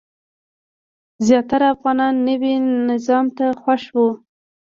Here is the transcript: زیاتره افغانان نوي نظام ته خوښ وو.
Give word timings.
زیاتره 1.25 1.65
افغانان 1.73 2.13
نوي 2.27 2.53
نظام 2.91 3.25
ته 3.37 3.45
خوښ 3.61 3.83
وو. 3.95 4.09